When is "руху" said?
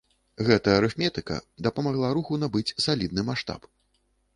2.19-2.43